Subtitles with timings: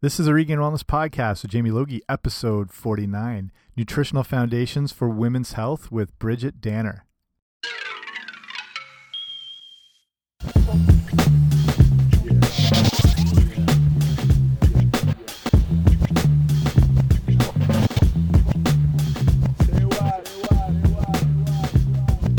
[0.00, 5.54] This is a Regained Wellness podcast with Jamie Logie, episode 49 Nutritional Foundations for Women's
[5.54, 7.04] Health with Bridgit Danner.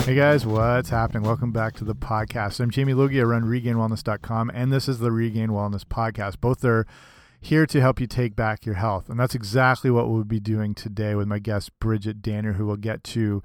[0.06, 1.24] Hey guys, what's happening?
[1.24, 2.62] Welcome back to the podcast.
[2.62, 3.20] I'm Jamie Logie.
[3.20, 6.40] I run regainedwellness.com, and this is the Regained Wellness podcast.
[6.40, 6.88] Both are
[7.42, 9.10] here to help you take back your health.
[9.10, 12.76] And that's exactly what we'll be doing today with my guest, Bridgit Danner, who we'll
[12.76, 13.42] get to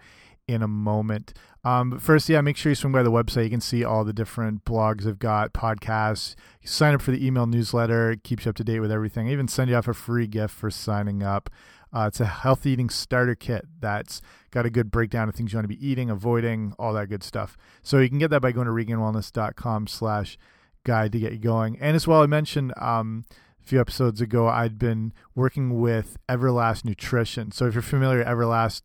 [0.47, 1.33] in a moment.
[1.65, 3.45] Um, but first, yeah, make sure you swing by the website.
[3.45, 6.35] You can see all the different blogs I've got, podcasts.
[6.65, 8.11] Sign up for the email newsletter.
[8.11, 9.29] It keeps you up to date with everything.
[9.29, 11.49] I even send you off a free gift for signing up.
[11.93, 15.57] Uh, it's a healthy eating starter kit that's got a good breakdown of things you
[15.57, 17.57] want to be eating, avoiding, all that good stuff.
[17.83, 20.37] So you can get that by going to regainedwellness.com slash
[20.83, 21.79] guide to get you going.
[21.81, 23.25] And as well, I mentioned um,–
[23.65, 27.51] few episodes ago, I'd been working with Everlast Nutrition.
[27.51, 28.83] So if you're familiar, with Everlast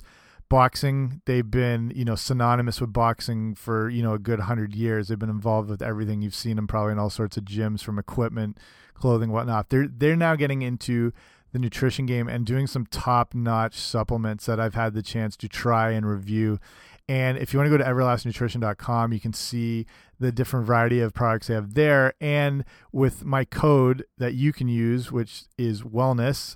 [0.50, 5.08] boxing, they've been you know synonymous with boxing for you know a good hundred years.
[5.08, 6.22] They've been involved with everything.
[6.22, 8.58] You've seen them probably in all sorts of gyms, from equipment,
[8.94, 9.70] clothing, whatnot.
[9.70, 11.14] They're they're now getting into
[11.52, 15.48] the nutrition game and doing some top notch supplements that I've had the chance to
[15.48, 16.60] try and review.
[17.10, 19.88] And if you want to go to everlastnutrition.com, you can see
[20.20, 22.14] the different variety of products they have there.
[22.22, 26.56] And with my code that you can use, which is wellness,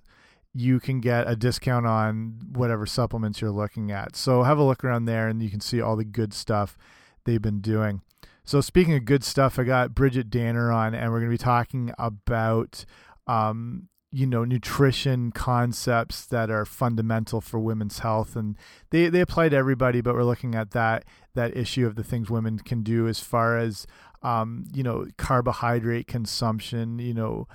[0.54, 4.16] you can get a discount on whatever supplements you're looking at.
[4.16, 6.78] So have a look around there and you can see all the good stuff
[7.26, 8.02] they've been doing.
[8.46, 11.44] So speaking of good stuff, I got Bridgit Danner on, and we're going to be
[11.44, 12.86] talking about
[13.26, 18.56] um, you know nutrition concepts that are fundamental for women's health and
[18.92, 22.30] they they apply to everybody but we're looking at that that issue of the things
[22.30, 23.88] women can do as far as
[24.22, 27.48] um, you know carbohydrate consumption you know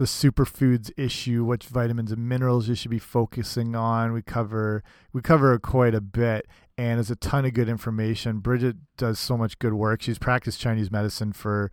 [0.00, 4.14] the superfoods issue which vitamins and minerals you should be focusing on.
[4.14, 6.46] We cover we cover quite a bit
[6.78, 8.40] and there's a ton of good information.
[8.40, 10.00] Bridgit does so much good work.
[10.00, 11.70] She's practiced chinese medicine for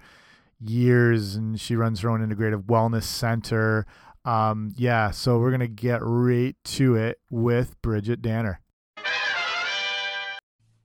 [0.60, 3.86] years and she runs her own integrative wellness center
[4.28, 8.60] um, yeah, so we're gonna get right to it with Bridgit Danner.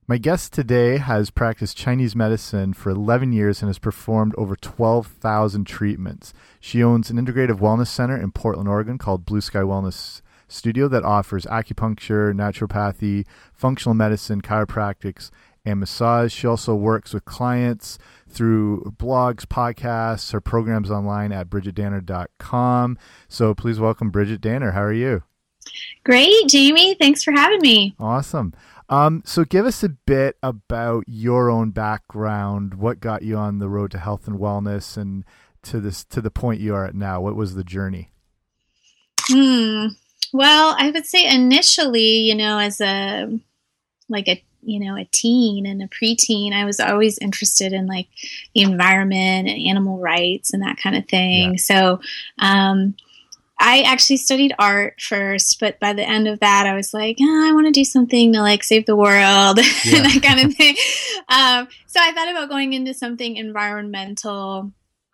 [0.07, 5.65] My guest today has practiced Chinese medicine for 11 years and has performed over 12,000
[5.65, 6.33] treatments.
[6.61, 11.03] She owns an integrative wellness center in Portland, Oregon called Blue Sky Wellness Studio that
[11.03, 15.31] offers acupuncture, naturopathy, functional medicine, chiropractics,
[15.65, 16.33] and massage.
[16.33, 22.99] She also works with clients through blogs, podcasts, her programs online at bridgitdanner.com.
[23.29, 24.73] So please welcome Bridgit Danner.
[24.73, 25.23] How are you?
[26.05, 26.95] Great, Jamie.
[26.95, 27.95] Thanks for having me.
[27.99, 28.53] Awesome.
[28.89, 32.75] Um, so give us a bit about your own background.
[32.75, 35.25] What got you on the road to health and wellness and
[35.63, 37.21] to this to the point you are at now?
[37.21, 38.11] What was the journey?
[39.21, 39.87] Hmm.
[40.33, 43.39] Well, I would say initially, you know, as a
[44.09, 48.09] like a you know a teen and a preteen i was always interested in like
[48.55, 51.57] the environment and animal rights and that kind of thing yeah.
[51.57, 52.01] so
[52.39, 52.95] um,
[53.59, 57.49] i actually studied art first but by the end of that i was like oh,
[57.49, 59.97] i want to do something to like save the world yeah.
[59.97, 60.77] and that kind of thing
[61.29, 64.73] um, so i thought about going into something environmental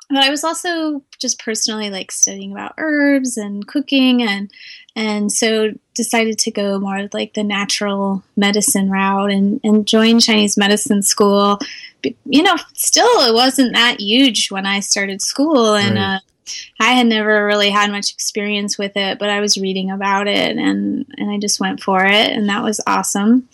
[0.09, 4.51] but I was also just personally like studying about herbs and cooking and
[4.97, 10.57] and so decided to go more like the natural medicine route and and join Chinese
[10.57, 11.59] medicine school.
[12.03, 16.17] But, you know, still it wasn't that huge when I started school and right.
[16.17, 16.19] uh,
[16.81, 20.57] I had never really had much experience with it, but I was reading about it
[20.57, 23.49] and and I just went for it and that was awesome.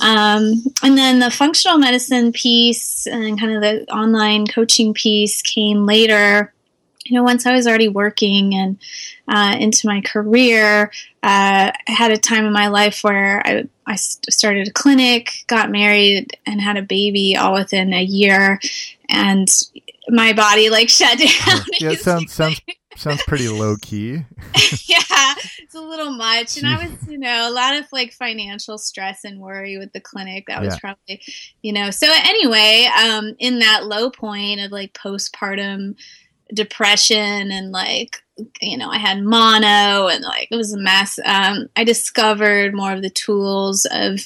[0.00, 5.86] Um, and then the functional medicine piece and kind of the online coaching piece came
[5.86, 6.52] later.
[7.04, 8.78] You know, once I was already working and
[9.28, 10.90] uh, into my career,
[11.22, 15.70] uh, I had a time in my life where I, I started a clinic, got
[15.70, 18.60] married, and had a baby all within a year.
[19.08, 19.48] And
[20.08, 21.60] my body like shut down.
[21.80, 22.60] Yeah, sounds sounds
[22.96, 24.12] sounds pretty low key.
[24.86, 28.78] yeah, it's a little much, and I was, you know, a lot of like financial
[28.78, 30.44] stress and worry with the clinic.
[30.48, 30.80] That was yeah.
[30.80, 31.22] probably,
[31.62, 31.90] you know.
[31.90, 35.96] So anyway, um, in that low point of like postpartum
[36.54, 38.21] depression and like
[38.62, 41.18] you know i had mono and like it was a mess.
[41.24, 44.20] Um, i discovered more of the tools of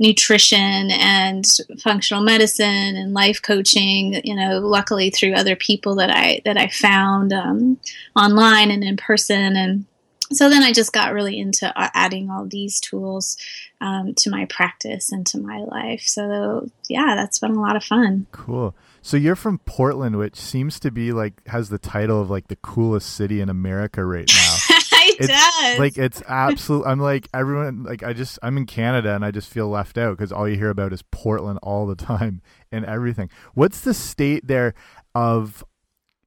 [0.00, 1.44] nutrition and
[1.80, 6.68] functional medicine and life coaching you know luckily through other people that i that i
[6.68, 7.78] found um,
[8.16, 9.56] online and in person.
[9.56, 9.86] And
[10.32, 13.36] so then i just got really into uh, adding all these tools
[13.80, 16.02] um, to my practice and to my life.
[16.02, 18.26] So yeah that's been a lot of fun.
[18.32, 22.46] Cool So you're from Portland, which seems to be like has the title of like
[22.46, 24.56] the coolest city in America right now.
[24.92, 25.78] it it's, does.
[25.78, 26.86] Like it's absolute.
[26.86, 27.82] I'm like everyone.
[27.82, 30.56] Like I just I'm in Canada and I just feel left out because all you
[30.56, 32.40] hear about is Portland all the time
[32.70, 33.28] and everything.
[33.54, 34.74] What's the state there
[35.14, 35.64] of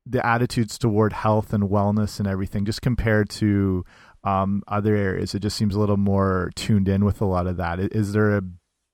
[0.06, 3.86] the attitudes toward health and wellness and everything, just compared to
[4.26, 5.34] um, other areas?
[5.34, 7.80] It just seems a little more tuned in with a lot of that.
[7.80, 8.42] Is there a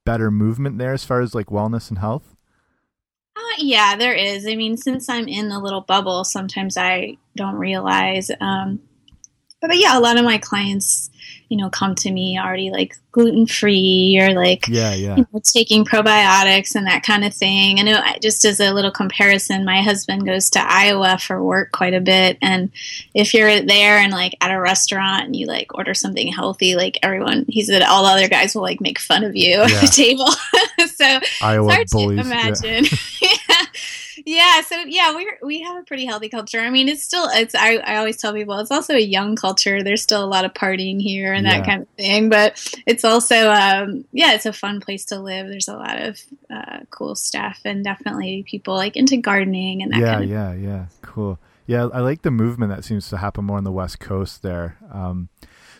[0.06, 2.36] better movement there as far as like wellness and health?
[3.58, 4.48] Yeah, there is.
[4.48, 8.32] I mean, since I'm in the little bubble, sometimes I don't realize.
[8.40, 8.82] Um,
[9.62, 11.12] but, but yeah, a lot of my clients
[11.52, 15.42] you know, come to me already like gluten free or like yeah, yeah, you know,
[15.44, 17.78] taking probiotics and that kind of thing.
[17.78, 21.94] And it, just as a little comparison, my husband goes to Iowa for work quite
[21.94, 22.72] a bit, and
[23.14, 26.98] if you're there and like at a restaurant and you like order something healthy, like
[27.04, 29.64] everyone, he said all the other guys will like make fun of you yeah.
[29.64, 30.28] at the table.
[30.88, 32.86] so Iowa it's hard bullies, to imagine.
[33.22, 33.61] Yeah.
[34.26, 36.60] Yeah so yeah we we have a pretty healthy culture.
[36.60, 39.84] I mean it's still it's I, I always tell people it's also a young culture.
[39.84, 41.58] There's still a lot of partying here and yeah.
[41.58, 45.48] that kind of thing but it's also um, yeah it's a fun place to live.
[45.48, 46.20] There's a lot of
[46.50, 50.54] uh, cool stuff and definitely people like into gardening and that yeah kind of yeah
[50.54, 50.86] yeah.
[51.02, 51.40] Cool.
[51.68, 54.78] Yeah i like the movement that seems to happen more on the west coast there.
[54.92, 55.30] Um,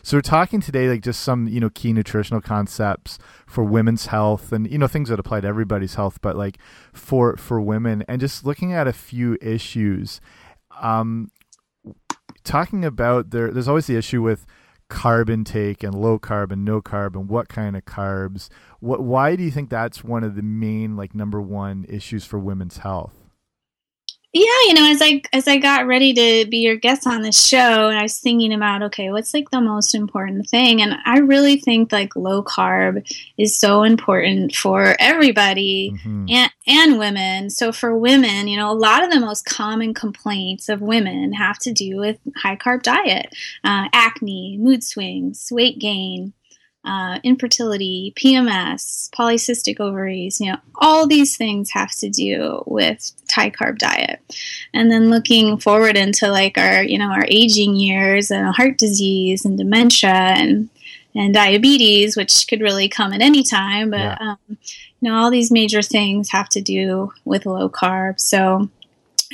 [0.02, 4.52] so we're talking today like just some you know key nutritional concepts for women's health
[4.52, 6.58] and you know things that apply to everybody's health, but like
[6.92, 10.20] for for women and just looking at a few issues.
[10.80, 11.30] Um,
[12.44, 14.46] talking about there, there's always the issue with
[14.90, 18.48] carb intake and low carb and no carb and what kind of carbs.
[18.80, 22.38] What why do you think that's one of the main like number one issues for
[22.38, 23.21] women's health?
[24.32, 27.32] Yeah you know as i as i got ready to be your guest on the
[27.32, 30.80] show and i was thinking about okay what's like the most important thing?
[30.80, 33.06] And i really think like low carb
[33.36, 36.26] is so important for everybody mm-hmm.
[36.28, 37.50] and and women.
[37.50, 41.58] So for women you know a lot of the most common complaints of women have
[41.60, 46.32] to do with high carb diet uh, acne mood swings weight gain
[46.84, 53.50] uh, infertility, PMS, polycystic ovaries, you know, all these things have to do with high
[53.50, 54.20] carb diet.
[54.74, 59.44] And then looking forward into like our, you know, our aging years and heart disease
[59.44, 60.70] and dementia and
[61.14, 64.16] and diabetes, which could really come at any time, but yeah.
[64.18, 68.18] um, you know, all these major things have to do with low carb.
[68.18, 68.70] So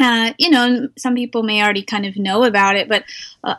[0.01, 3.05] uh, you know, some people may already kind of know about it, but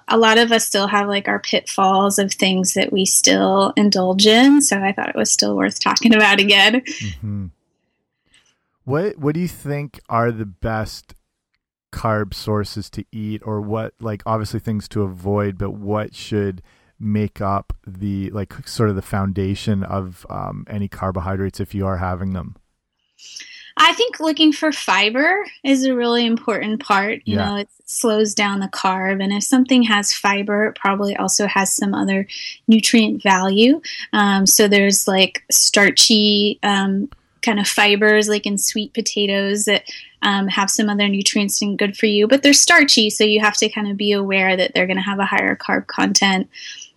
[0.08, 4.26] a lot of us still have like our pitfalls of things that we still indulge
[4.28, 4.62] in.
[4.62, 6.82] So I thought it was still worth talking about again.
[6.82, 7.46] Mm-hmm.
[8.86, 11.16] What What do you think are the best
[11.92, 16.62] carb sources to eat, or what like obviously things to avoid, but what should
[17.00, 21.98] make up the like sort of the foundation of um, any carbohydrates if you are
[21.98, 22.56] having them?
[23.82, 27.22] I think looking for fiber is a really important part.
[27.24, 27.46] You yeah.
[27.46, 29.24] know, it slows down the carb.
[29.24, 32.28] And if something has fiber, it probably also has some other
[32.68, 33.82] nutrient value.
[34.12, 37.10] Um, so there's like starchy um,
[37.42, 39.84] kind of fibers, like in sweet potatoes, that
[40.22, 43.10] um, have some other nutrients and good for you, but they're starchy.
[43.10, 45.56] So you have to kind of be aware that they're going to have a higher
[45.56, 46.50] carb content.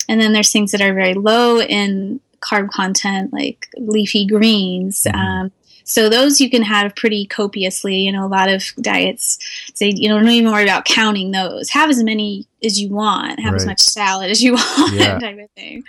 [0.08, 5.04] And then there's things that are very low in carb content, like leafy greens.
[5.04, 5.46] Mm-hmm.
[5.84, 7.96] So those you can have pretty copiously.
[7.96, 9.38] You know, a lot of diets
[9.74, 11.70] say, you know, don't even worry about counting those.
[11.70, 13.40] Have as many as you want.
[13.40, 13.60] Have right.
[13.60, 15.18] as much salad as you want, yeah.
[15.18, 15.84] type of thing.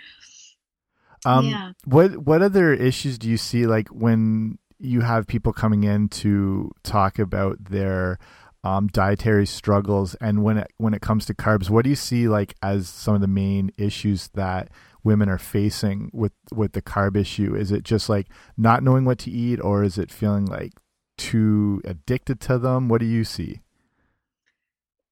[1.25, 1.71] Um, yeah.
[1.85, 6.71] What What other issues do you see like when you have people coming in to
[6.83, 8.19] talk about their
[8.63, 12.27] um, dietary struggles, and when it when it comes to carbs, what do you see
[12.27, 14.69] like as some of the main issues that
[15.03, 17.55] women are facing with with the carb issue?
[17.55, 18.27] Is it just like
[18.57, 20.71] not knowing what to eat, or is it feeling like
[21.17, 22.87] too addicted to them?
[22.87, 23.61] What do you see?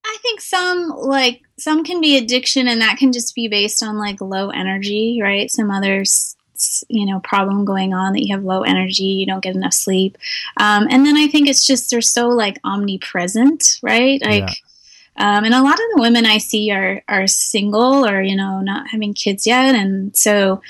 [0.06, 3.98] I think some like some can be addiction, and that can just be based on
[3.98, 5.52] like low energy, right?
[5.52, 6.38] Some others
[6.90, 10.18] you know problem going on that you have low energy you don't get enough sleep
[10.58, 14.54] um, and then i think it's just they're so like omnipresent right like yeah.
[15.18, 18.62] Um, and a lot of the women I see are are single or you know
[18.62, 20.62] not having kids yet, and so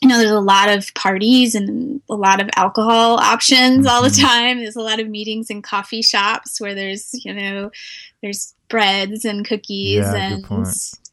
[0.00, 4.08] you know there's a lot of parties and a lot of alcohol options all the
[4.08, 4.26] mm-hmm.
[4.26, 4.58] time.
[4.58, 7.70] There's a lot of meetings in coffee shops where there's you know
[8.22, 10.44] there's breads and cookies yeah, and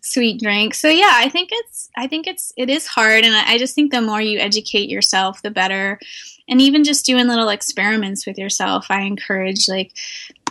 [0.01, 0.73] sweet drink.
[0.73, 3.75] So yeah, I think it's I think it's it is hard, and I, I just
[3.75, 5.99] think the more you educate yourself, the better
[6.49, 9.93] and even just doing little experiments with yourself i encourage like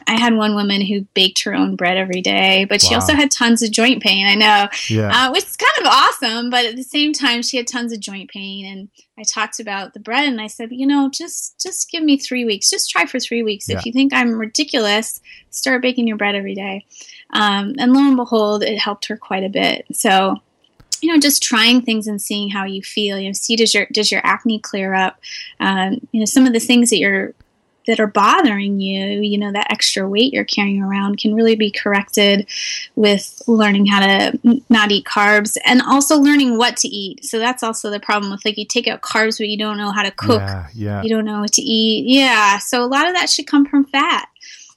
[0.06, 3.00] I had one woman who baked her own bread every day, but she wow.
[3.00, 4.26] also had tons of joint pain.
[4.26, 5.10] I know, yeah.
[5.12, 6.50] uh, which is kind of awesome.
[6.50, 8.88] But at the same time, she had tons of joint pain, and
[9.18, 12.44] I talked about the bread, and I said, you know, just just give me three
[12.44, 12.70] weeks.
[12.70, 13.68] Just try for three weeks.
[13.68, 13.78] Yeah.
[13.78, 16.84] If you think I'm ridiculous, start baking your bread every day.
[17.30, 19.86] Um, and lo and behold, it helped her quite a bit.
[19.92, 20.36] So
[21.02, 23.18] you know, just trying things and seeing how you feel.
[23.18, 25.18] You know, see does your does your acne clear up?
[25.60, 27.34] Um, you know, some of the things that you're
[27.86, 31.70] that are bothering you, you know, that extra weight you're carrying around can really be
[31.70, 32.48] corrected
[32.96, 37.24] with learning how to not eat carbs and also learning what to eat.
[37.24, 39.92] So that's also the problem with like you take out carbs, but you don't know
[39.92, 40.40] how to cook.
[40.40, 41.02] Yeah, yeah.
[41.02, 42.06] You don't know what to eat.
[42.06, 42.58] Yeah.
[42.58, 44.28] So a lot of that should come from fat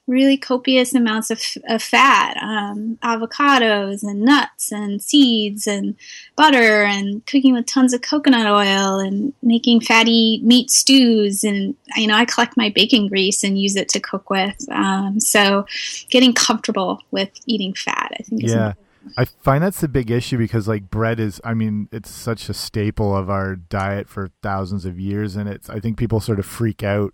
[0.10, 5.96] really copious amounts of, of fat, um, avocados and nuts and seeds and
[6.36, 11.44] butter and cooking with tons of coconut oil and making fatty meat stews.
[11.44, 14.68] And, you know, I collect my bacon grease and use it to cook with.
[14.72, 15.66] Um, so
[16.10, 18.74] getting comfortable with eating fat, I think yeah.
[19.18, 22.54] I find that's the big issue because like bread is I mean it's such a
[22.54, 26.46] staple of our diet for thousands of years and it's I think people sort of
[26.46, 27.14] freak out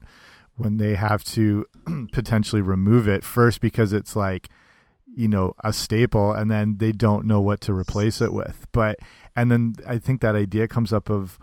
[0.57, 1.65] when they have to
[2.11, 4.49] potentially remove it first because it's like
[5.15, 8.67] you know a staple and then they don't know what to replace it with.
[8.71, 8.99] But
[9.35, 11.37] and then i think that idea comes up of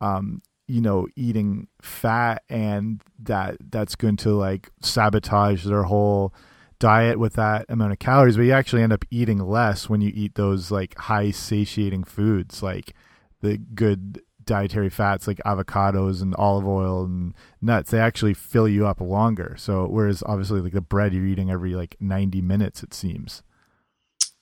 [0.00, 6.34] um you know eating fat and that that's going to like sabotage their whole
[6.78, 8.36] diet with that amount of calories.
[8.36, 12.62] But you actually end up eating less when you eat those like high satiating foods
[12.62, 12.94] like
[13.40, 18.86] the good dietary fats like avocados and olive oil and nuts they actually fill you
[18.86, 19.54] up longer.
[19.58, 23.42] So whereas obviously like the bread you're eating every like 90 minutes it seems.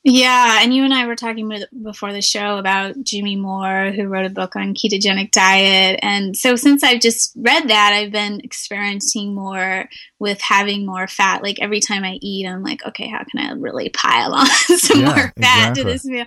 [0.08, 1.50] Yeah and you and i were talking
[1.82, 5.98] before the show about jimmy moore who wrote a book on ketogenic diet.
[6.00, 9.88] And so since i've just read that i've been experimenting more
[10.20, 11.42] with having more fat.
[11.42, 14.46] Like every time i eat i'm like okay how can i really pile on
[14.78, 15.82] some yeah, more fat exactly.
[15.82, 16.26] to this meal?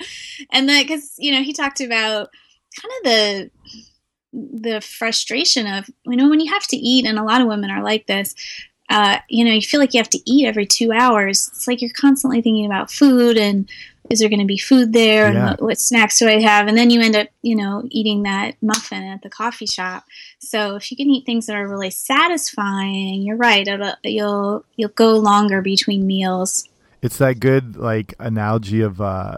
[0.51, 2.29] And then because you know he talked about
[2.75, 3.51] kind of the
[4.61, 7.71] the frustration of you know when you have to eat and a lot of women
[7.71, 8.35] are like this
[8.89, 11.49] uh, you know you feel like you have to eat every two hours.
[11.49, 13.69] It's like you're constantly thinking about food and
[14.09, 15.39] is there going to be food there yeah.
[15.39, 16.67] and what, what, snacks do i have?
[16.67, 20.05] And then you end up you know eating that muffin at the coffee shop.
[20.39, 23.67] So if you can eat things that are really satisfying you're right
[24.03, 26.67] you'll you'll go longer between meals.
[27.03, 29.37] It's that good like analogy of uh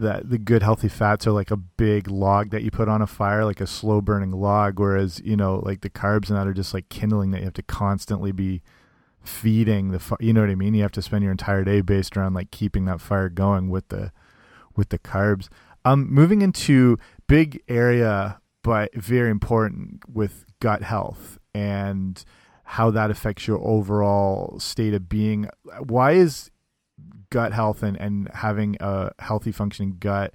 [0.00, 3.06] that the good healthy fats are like a big log that you put on a
[3.06, 6.54] fire, like a slow burning log, whereas you know like the carbs and that are
[6.54, 8.62] just like kindling that you have to constantly be
[9.22, 10.74] feeding the you know what I mean.
[10.74, 13.88] You have to spend your entire day based around like keeping that fire going with
[13.88, 14.12] the
[14.76, 15.48] with the carbs.
[15.84, 22.22] Um, moving into big area but very important with gut health and
[22.64, 25.48] how that affects your overall state of being.
[25.86, 26.50] Why is
[27.30, 30.34] gut health and, and having a healthy functioning gut,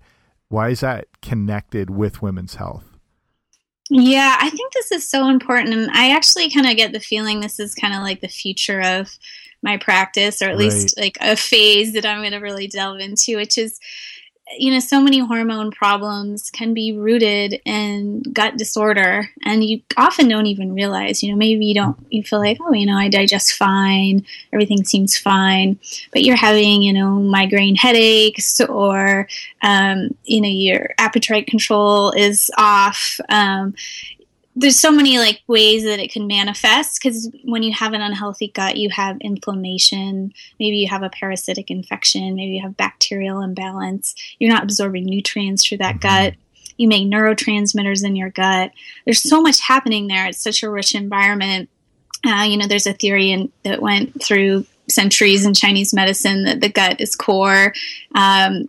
[0.49, 2.85] why is that connected with women's health?
[3.89, 5.73] Yeah, I think this is so important.
[5.75, 8.81] And I actually kind of get the feeling this is kind of like the future
[8.81, 9.09] of
[9.61, 10.57] my practice, or at right.
[10.57, 13.79] least like a phase that I'm going to really delve into, which is
[14.57, 20.27] you know, so many hormone problems can be rooted in gut disorder, and you often
[20.27, 21.23] don't even realize.
[21.23, 24.83] You know, maybe you don't, you feel like, oh, you know, I digest fine, everything
[24.85, 25.79] seems fine,
[26.11, 29.27] but you're having, you know, migraine headaches, or,
[29.61, 33.19] um, you know, your appetite control is off.
[33.29, 33.73] Um,
[34.57, 38.47] there's so many like ways that it can manifest because when you have an unhealthy
[38.47, 44.15] gut you have inflammation maybe you have a parasitic infection maybe you have bacterial imbalance
[44.39, 46.27] you're not absorbing nutrients through that mm-hmm.
[46.27, 46.35] gut
[46.77, 48.71] you make neurotransmitters in your gut.
[49.05, 50.25] There's so much happening there.
[50.27, 51.69] It's such a rich environment.
[52.25, 56.61] Uh, you know there's a theory in, that went through centuries in chinese medicine that
[56.61, 57.73] the gut is core.
[58.15, 58.67] Um,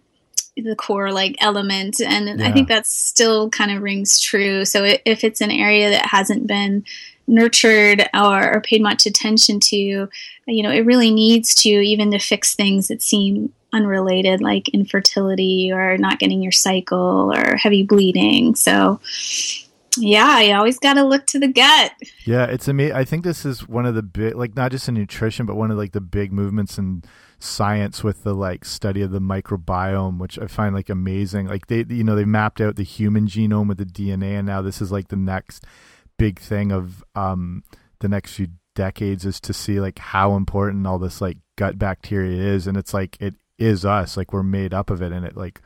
[0.57, 2.49] the core like element and yeah.
[2.49, 6.47] i think that still kind of rings true so if it's an area that hasn't
[6.47, 6.85] been
[7.29, 10.09] nurtured or, or, paid much attention to
[10.47, 15.71] you know it really needs to even to fix things that seem unrelated like infertility
[15.73, 19.01] or not getting your cycle or heavy bleeding so
[19.99, 21.93] yeah, you always got to look to the gut.
[22.25, 22.95] Yeah, it's amazing.
[22.95, 25.71] I think this is one of the big, like, not just in nutrition, but one
[25.71, 27.03] of like the big movements in
[27.39, 31.47] science with the like study of the microbiome, which I find like amazing.
[31.47, 34.63] Like they, you know, they mapped out the human genome with the DNA, and now
[34.63, 35.65] this is like the next
[36.19, 37.63] big thing of um,
[38.01, 42.43] the next few decades is to see like how important all this like gut bacteria
[42.43, 45.37] is, and it's like it is us, like we're made up of it, and it
[45.37, 45.61] like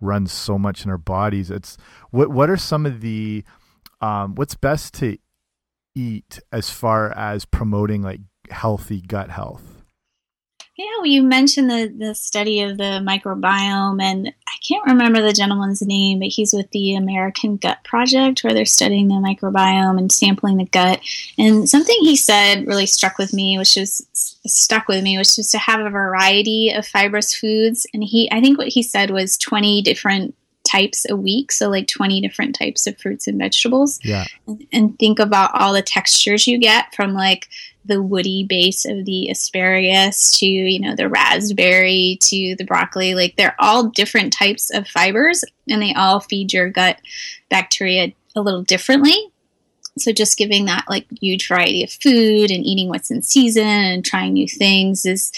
[0.00, 1.50] runs so much in our bodies.
[1.50, 1.76] It's
[2.10, 3.44] what what are some of the
[4.00, 5.18] um, what's best to
[5.94, 8.20] eat as far as promoting like
[8.50, 9.77] healthy gut health?
[10.78, 15.32] Yeah, well, you mentioned the, the study of the microbiome, and I can't remember the
[15.32, 20.12] gentleman's name, but he's with the American Gut Project, where they're studying the microbiome and
[20.12, 21.00] sampling the gut.
[21.36, 24.06] And something he said really struck with me, which was
[24.46, 27.84] stuck with me, which was to have a variety of fibrous foods.
[27.92, 30.36] And he, I think what he said was 20 different
[30.68, 33.98] types a week so like 20 different types of fruits and vegetables.
[34.02, 34.26] Yeah.
[34.46, 37.48] And, and think about all the textures you get from like
[37.84, 43.14] the woody base of the asparagus to you know the raspberry to the broccoli.
[43.14, 47.00] Like they're all different types of fibers and they all feed your gut
[47.48, 49.32] bacteria a little differently
[50.00, 54.04] so just giving that like huge variety of food and eating what's in season and
[54.04, 55.32] trying new things is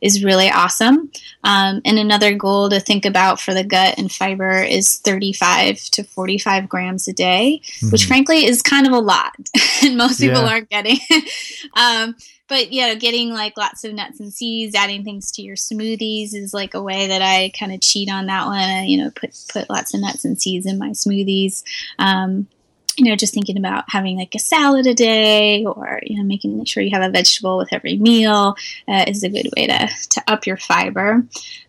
[0.00, 1.10] is really awesome.
[1.44, 6.04] Um, and another goal to think about for the gut and fiber is 35 to
[6.04, 7.90] 45 grams a day, mm-hmm.
[7.90, 9.34] which frankly is kind of a lot,
[9.82, 10.48] and most people yeah.
[10.48, 10.98] aren't getting.
[11.74, 12.14] um,
[12.48, 16.34] but you know, getting like lots of nuts and seeds, adding things to your smoothies
[16.34, 18.58] is like a way that I kind of cheat on that one.
[18.58, 21.62] I, you know, put put lots of nuts and seeds in my smoothies.
[21.98, 22.48] Um,
[22.96, 26.64] you know, just thinking about having like a salad a day or, you know, making
[26.64, 28.56] sure you have a vegetable with every meal
[28.88, 31.24] uh, is a good way to, to up your fiber.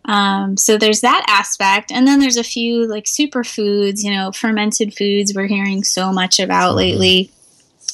[0.06, 1.92] Um, so there's that aspect.
[1.92, 6.40] And then there's a few like superfoods, you know, fermented foods we're hearing so much
[6.40, 6.78] about mm-hmm.
[6.78, 7.32] lately.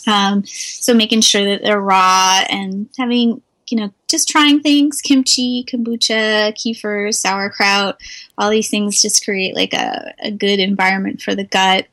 [0.08, 5.64] Um, so making sure that they're raw and having, you know, just trying things kimchi,
[5.64, 8.02] kombucha, kefir, sauerkraut,
[8.38, 11.88] all these things just create like a, a good environment for the gut.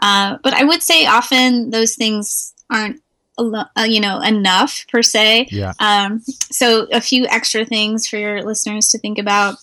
[0.00, 3.00] Uh, but I would say often those things aren't
[3.38, 5.48] uh, you know enough per se.
[5.50, 5.72] Yeah.
[5.78, 9.56] Um, so a few extra things for your listeners to think about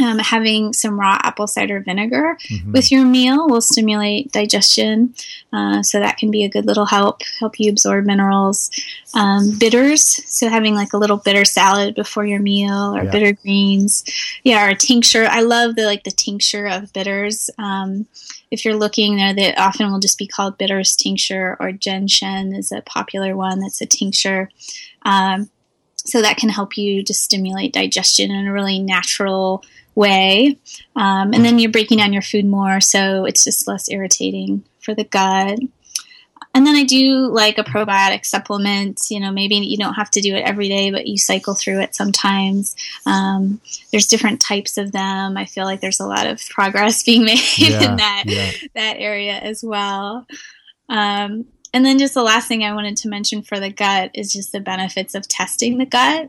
[0.00, 2.72] um, having some raw apple cider vinegar mm-hmm.
[2.72, 5.14] with your meal will stimulate digestion,
[5.52, 8.70] uh, so that can be a good little help help you absorb minerals.
[9.14, 13.10] Um, bitters, so having like a little bitter salad before your meal, or yeah.
[13.10, 14.04] bitter greens,
[14.44, 15.26] yeah, or a tincture.
[15.28, 17.50] I love the like the tincture of bitters.
[17.58, 18.06] Um,
[18.50, 22.72] if you're looking there, that often will just be called bitters tincture, or gentian is
[22.72, 24.48] a popular one that's a tincture.
[25.04, 25.50] Um,
[25.96, 29.62] so that can help you just stimulate digestion in a really natural
[29.94, 30.56] way.
[30.96, 34.94] Um, and then you're breaking down your food more, so it's just less irritating for
[34.94, 35.58] the gut.
[36.58, 39.12] And then I do like a probiotic supplement.
[39.12, 41.78] You know, maybe you don't have to do it every day, but you cycle through
[41.82, 42.74] it sometimes.
[43.06, 43.60] Um,
[43.92, 45.36] there's different types of them.
[45.36, 48.50] I feel like there's a lot of progress being made yeah, in that yeah.
[48.74, 50.26] that area as well.
[50.88, 54.32] Um, and then just the last thing I wanted to mention for the gut is
[54.32, 56.28] just the benefits of testing the gut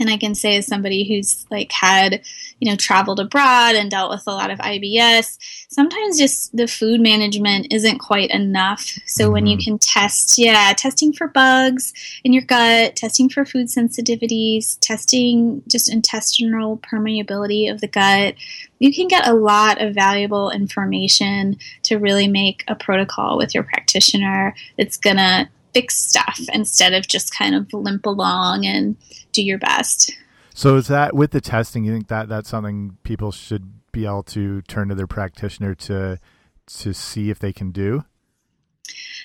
[0.00, 2.22] and I can say as somebody who's like had,
[2.58, 7.00] you know, traveled abroad and dealt with a lot of IBS, sometimes just the food
[7.00, 8.82] management isn't quite enough.
[9.06, 9.32] So mm-hmm.
[9.32, 9.64] when you mm-hmm.
[9.64, 11.92] can test, yeah, testing for bugs
[12.24, 18.34] in your gut, testing for food sensitivities, testing just intestinal permeability of the gut,
[18.80, 23.62] you can get a lot of valuable information to really make a protocol with your
[23.62, 28.96] practitioner that's going to fix stuff instead of just kind of limp along and
[29.34, 30.12] do your best.
[30.54, 31.84] So is that with the testing?
[31.84, 36.18] You think that that's something people should be able to turn to their practitioner to
[36.66, 38.04] to see if they can do?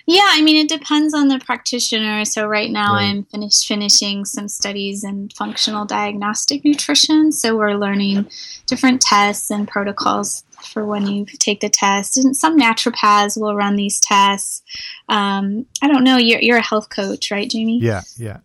[0.06, 2.26] Yeah, I mean, it depends on the practitioner.
[2.26, 3.04] So right now, right.
[3.04, 7.32] I'm finished finishing some studies in functional diagnostic nutrition.
[7.32, 8.30] So we're learning
[8.66, 12.18] different tests and protocols for when you take the test.
[12.18, 14.64] And some naturopaths will run these tests.
[15.10, 16.18] Um, I don't know.
[16.18, 17.80] You're you're a health coach, right, Jamie?
[17.80, 18.38] Yeah, yeah.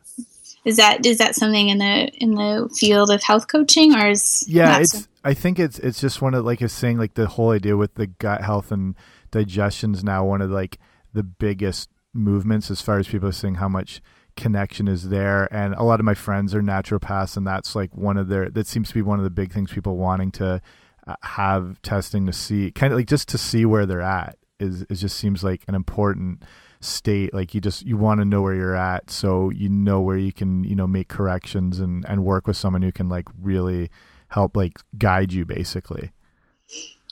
[0.65, 4.45] Is that is that something in the in the field of health coaching, or is
[4.49, 4.79] yeah?
[4.79, 5.07] It's so?
[5.23, 7.77] I think it's it's just one of like I was saying like the whole idea
[7.77, 8.95] with the gut health and
[9.31, 10.79] digestion is now one of like
[11.13, 14.01] the biggest movements as far as people are saying how much
[14.37, 18.17] connection is there and a lot of my friends are naturopaths and that's like one
[18.17, 20.61] of their that seems to be one of the big things people wanting to
[21.07, 24.83] uh, have testing to see kind of like just to see where they're at is
[24.83, 26.43] it just seems like an important
[26.85, 30.19] state like you just you want to know where you're at so you know where
[30.19, 33.91] you can you know make corrections and and work with someone who can like really
[34.29, 36.13] help like guide you basically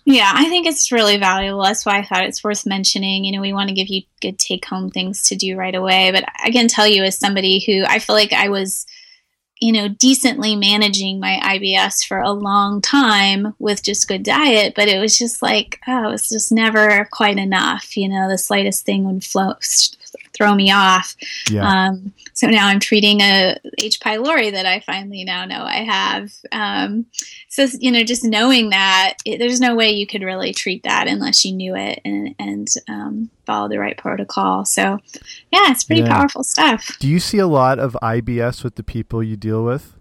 [0.04, 1.62] yeah, I think it's really valuable.
[1.62, 3.24] That's why I thought it's worth mentioning.
[3.24, 6.10] You know, we want to give you good take home things to do right away.
[6.10, 8.84] But I can tell you, as somebody who I feel like I was,
[9.62, 14.88] you know, decently managing my IBS for a long time with just good diet, but
[14.88, 17.96] it was just like, oh, it was just never quite enough.
[17.96, 19.54] You know, the slightest thing would flow,
[20.32, 21.14] throw me off.
[21.50, 21.68] Yeah.
[21.68, 24.00] Um, so now I'm treating a H.
[24.00, 26.32] pylori that I finally now know I have.
[26.50, 27.06] Um,
[27.48, 31.08] so you know, just knowing that it, there's no way you could really treat that
[31.08, 34.64] unless you knew it and and um, follow the right protocol.
[34.64, 34.98] So
[35.52, 36.16] yeah, it's pretty yeah.
[36.16, 36.96] powerful stuff.
[36.98, 39.94] Do you see a lot of IBS with the people you deal with?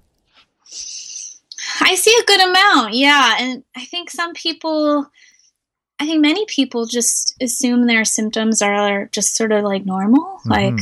[1.79, 3.37] I see a good amount, yeah.
[3.39, 5.07] And I think some people,
[6.01, 10.39] I think many people just assume their symptoms are just sort of like normal.
[10.39, 10.49] Mm-hmm.
[10.49, 10.79] Like,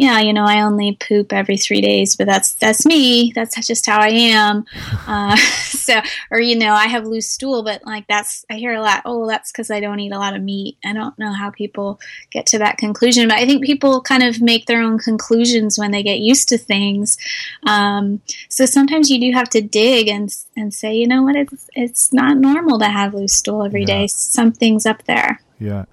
[0.00, 3.32] yeah, you know, I only poop every three days, but that's that's me.
[3.34, 4.64] That's just how I am.
[5.06, 8.80] Uh, so, or you know, I have loose stool, but like that's I hear a
[8.80, 9.02] lot.
[9.04, 10.78] Oh, that's because I don't eat a lot of meat.
[10.82, 14.40] I don't know how people get to that conclusion, but I think people kind of
[14.40, 17.18] make their own conclusions when they get used to things.
[17.66, 21.68] Um, so sometimes you do have to dig and and say, you know what, it's
[21.74, 23.98] it's not normal to have loose stool every yeah.
[23.98, 24.06] day.
[24.06, 25.42] Something's up there.
[25.58, 25.84] Yeah,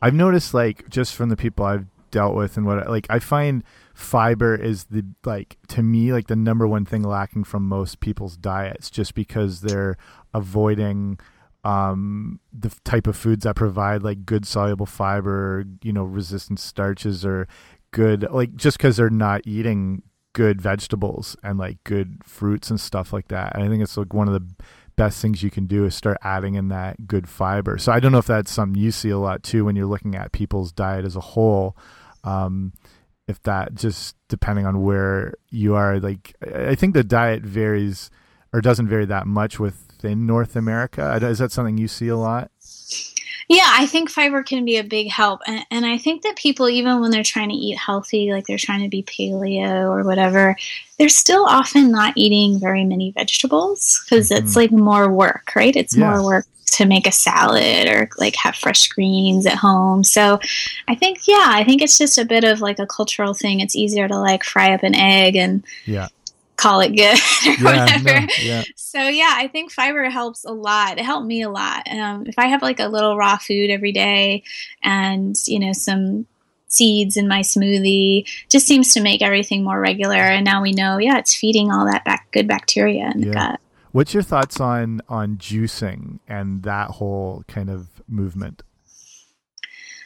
[0.00, 3.62] I've noticed like just from the people I've dealt with and what like I find
[3.94, 8.36] fiber is the like to me like the number one thing lacking from most people's
[8.36, 9.96] diets just because they're
[10.34, 11.18] avoiding
[11.64, 17.24] um the type of foods that provide like good soluble fiber you know resistant starches
[17.24, 17.48] or
[17.90, 23.12] good like just because they're not eating good vegetables and like good fruits and stuff
[23.12, 23.54] like that.
[23.54, 24.64] And i think it's like one of the
[24.98, 28.12] best things you can do is start adding in that good fiber so i don't
[28.12, 31.04] know if that's something you see a lot too when you're looking at people's diet
[31.04, 31.76] as a whole
[32.24, 32.72] um,
[33.28, 38.10] if that just depending on where you are, like I think the diet varies
[38.52, 41.18] or doesn't vary that much within North America.
[41.22, 42.50] Is that something you see a lot?
[43.48, 45.40] Yeah, I think fiber can be a big help.
[45.46, 48.58] And, and, I think that people, even when they're trying to eat healthy, like they're
[48.58, 50.54] trying to be paleo or whatever,
[50.98, 54.44] they're still often not eating very many vegetables because mm-hmm.
[54.44, 55.74] it's like more work, right?
[55.74, 56.10] It's yeah.
[56.10, 60.04] more work to make a salad or like have fresh greens at home.
[60.04, 60.38] So
[60.86, 63.60] I think, yeah, I think it's just a bit of like a cultural thing.
[63.60, 66.08] It's easier to like fry up an egg and yeah.
[66.58, 68.20] Call it good or yeah, whatever.
[68.20, 68.62] No, yeah.
[68.76, 70.98] So yeah, I think fiber helps a lot.
[70.98, 71.88] It helped me a lot.
[71.90, 74.42] Um, if I have like a little raw food every day
[74.82, 76.26] and, you know, some
[76.66, 80.98] seeds in my smoothie just seems to make everything more regular and now we know
[80.98, 83.58] yeah it's feeding all that back good bacteria in the gut
[83.92, 88.62] What's your thoughts on on juicing and that whole kind of movement?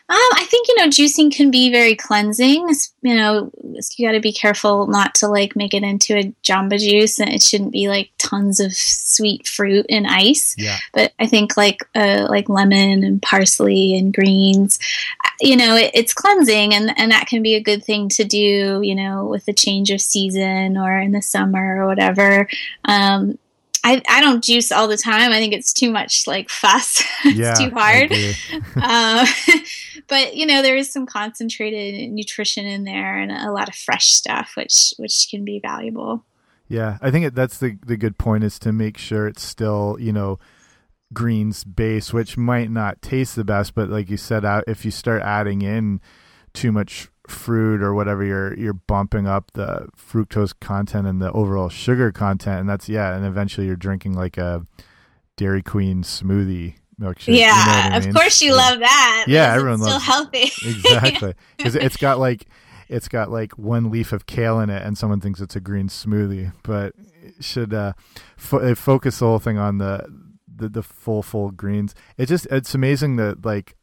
[0.09, 2.69] Um, I think you know juicing can be very cleansing.
[3.03, 3.51] You know,
[3.97, 7.31] you got to be careful not to like make it into a jamba juice, and
[7.31, 10.55] it shouldn't be like tons of sweet fruit and ice.
[10.59, 10.77] Yeah.
[10.93, 14.79] But I think like uh, like lemon and parsley and greens,
[15.25, 18.25] uh, you know, it, it's cleansing, and and that can be a good thing to
[18.25, 18.81] do.
[18.83, 22.49] You know, with the change of season or in the summer or whatever.
[22.85, 23.39] Um,
[23.85, 25.33] I, I don't juice all the time.
[25.33, 27.03] I think it's too much like fuss.
[27.25, 28.13] it's yeah, too hard.
[28.77, 29.27] uh,
[30.13, 34.11] but you know, there is some concentrated nutrition in there and a lot of fresh
[34.11, 36.23] stuff, which which can be valuable.
[36.69, 40.13] Yeah, I think that's the the good point is to make sure it's still you
[40.13, 40.39] know
[41.15, 44.91] greens base, which might not taste the best, but like you said, out if you
[44.91, 45.99] start adding in
[46.53, 51.71] too much fruit or whatever you're you're bumping up the fructose content and the overall
[51.71, 54.67] sugar content and that's yeah and eventually you're drinking like a
[55.37, 58.15] dairy queen smoothie milkshake yeah you know of mean?
[58.15, 58.57] course you yeah.
[58.57, 59.25] love that.
[59.27, 60.51] Yeah everyone still loves healthy.
[60.65, 61.35] Exactly.
[61.57, 62.47] Because it's got like
[62.89, 65.89] it's got like one leaf of kale in it and someone thinks it's a green
[65.89, 66.95] smoothie but
[67.41, 67.93] should uh
[68.37, 70.07] fo- focus the whole thing on the
[70.55, 71.95] the, the full full greens.
[72.17, 73.77] It just it's amazing that like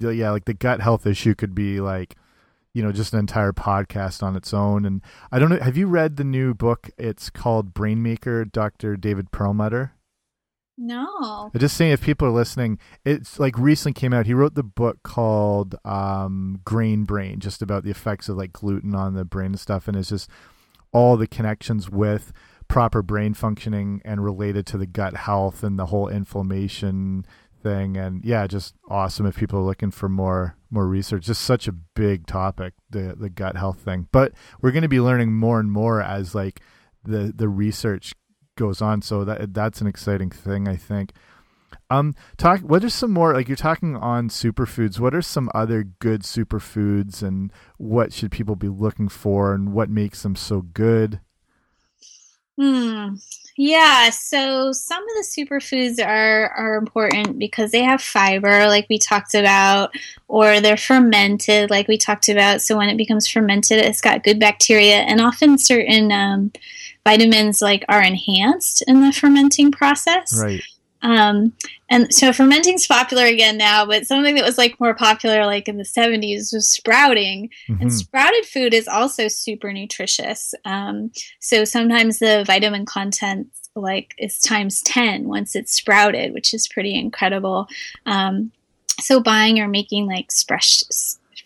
[0.00, 2.16] yeah like the gut health issue could be like
[2.74, 4.84] you know just an entire podcast on its own.
[4.84, 5.02] And
[5.32, 6.90] i don't know have you read the new book?
[6.98, 9.92] It's called brain maker dr david perlmutter
[10.76, 11.50] no.
[11.52, 14.62] I'm just saying if people are listening it's like recently came out he wrote the
[14.62, 19.46] book called um, grain brain just about the effects of like gluten on the brain
[19.46, 20.30] and stuff and it's just
[20.92, 22.32] all the connections with
[22.68, 27.24] proper brain functioning and related to the gut health and the whole inflammation
[27.62, 31.24] thing and yeah just awesome if people are looking for more more research.
[31.24, 34.08] Just such a big topic the the gut health thing.
[34.12, 36.60] But we're going to be learning more and more as like
[37.04, 38.14] the the research
[38.56, 39.02] goes on.
[39.02, 41.12] So that that's an exciting thing i think.
[41.90, 44.98] Um talk what are some more like you're talking on superfoods.
[44.98, 49.90] What are some other good superfoods and what should people be looking for and what
[49.90, 51.20] makes them so good
[52.58, 53.14] hmm
[53.58, 58.98] yeah, so some of the superfoods are are important because they have fiber, like we
[58.98, 59.94] talked about,
[60.28, 62.60] or they're fermented, like we talked about.
[62.60, 66.52] So when it becomes fermented, it's got good bacteria, and often certain um,
[67.04, 70.38] vitamins like are enhanced in the fermenting process.
[70.38, 70.60] Right.
[71.06, 71.52] Um,
[71.88, 75.76] and so fermenting's popular again now, but something that was like more popular like in
[75.76, 77.48] the 70s was sprouting.
[77.68, 77.82] Mm-hmm.
[77.82, 80.52] And sprouted food is also super nutritious.
[80.64, 86.66] Um, so sometimes the vitamin content like is times 10 once it's sprouted, which is
[86.66, 87.68] pretty incredible.
[88.04, 88.50] Um,
[89.00, 90.82] so buying or making like fresh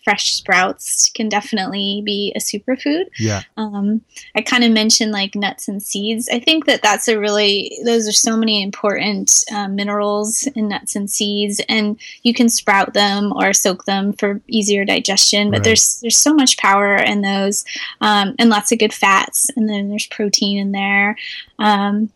[0.03, 3.05] fresh sprouts can definitely be a superfood.
[3.19, 3.43] Yeah.
[3.57, 4.01] Um,
[4.35, 6.29] I kind of mentioned like nuts and seeds.
[6.31, 10.95] I think that that's a really those are so many important uh, minerals in nuts
[10.95, 15.49] and seeds, and you can sprout them or soak them for easier digestion.
[15.51, 15.63] But Right.
[15.65, 17.65] there's there's so much power in those,
[17.99, 21.15] um, and lots of good fats, and then there's protein in there.
[21.59, 22.09] Um,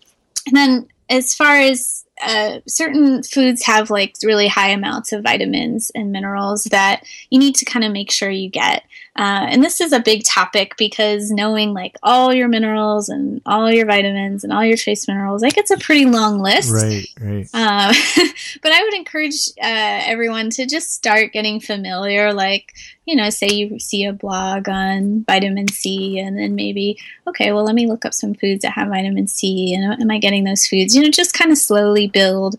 [0.48, 5.91] and then as far as uh, certain foods have like really high amounts of vitamins
[5.93, 8.84] and minerals that you need to kind of make sure you get.
[9.17, 13.71] Uh, and this is a big topic because knowing like all your minerals and all
[13.71, 16.73] your vitamins and all your trace minerals, like it's a pretty long list.
[16.73, 17.08] Right.
[17.21, 17.49] Right.
[17.54, 17.95] Um,
[18.62, 22.34] but I would encourage uh, everyone to just start getting familiar.
[22.34, 22.73] Like,
[23.06, 27.63] you know, say you see a blog on vitamin C, and then maybe, okay, well,
[27.63, 30.67] let me look up some foods that have vitamin C, and am I getting those
[30.67, 30.95] foods?
[30.95, 32.56] You know, just kind of slowly build.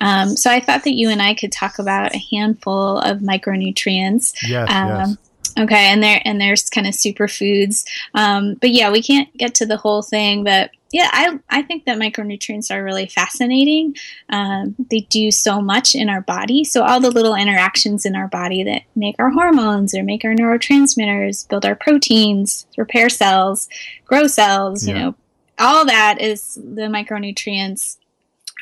[0.00, 4.34] Um, so I thought that you and I could talk about a handful of micronutrients.
[4.46, 4.70] Yes.
[4.70, 5.16] Um, yes.
[5.58, 9.66] Okay, and there and there's kind of superfoods, um, but yeah, we can't get to
[9.66, 10.44] the whole thing.
[10.44, 13.96] But yeah, I I think that micronutrients are really fascinating.
[14.30, 16.64] Um, they do so much in our body.
[16.64, 20.34] So all the little interactions in our body that make our hormones or make our
[20.34, 23.68] neurotransmitters, build our proteins, repair cells,
[24.06, 24.86] grow cells.
[24.86, 25.00] You Yeah.
[25.02, 25.14] know,
[25.58, 27.96] all that is the micronutrients